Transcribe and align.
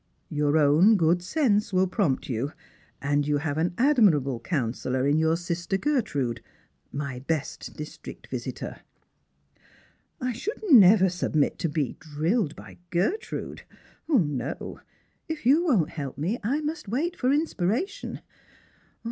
Your 0.29 0.57
own 0.57 0.97
good 0.97 1.21
sense 1.21 1.71
will 1.71 1.85
prompt 1.85 2.27
you, 2.27 2.53
and 3.03 3.27
you 3.27 3.37
have 3.37 3.59
an 3.59 3.75
admirable 3.77 4.39
counsellor 4.39 5.05
in 5.05 5.19
your 5.19 5.37
sister 5.37 5.77
Gertrude, 5.77 6.41
my 6.91 7.19
best 7.19 7.75
district 7.75 8.25
visitor."" 8.25 8.79
I 10.19 10.31
should 10.33 10.63
never 10.71 11.07
submit 11.07 11.59
to 11.59 11.69
be 11.69 11.97
drilled 11.99 12.55
by 12.55 12.79
Gertrude. 12.89 13.61
No; 14.07 14.79
if 15.29 15.45
you 15.45 15.65
won't 15.65 15.91
help 15.91 16.17
me, 16.17 16.39
I 16.43 16.61
must 16.61 16.87
wait 16.87 17.15
for 17.15 17.31
inspiration. 17.31 18.21